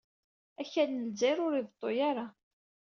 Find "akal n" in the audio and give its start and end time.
0.61-1.03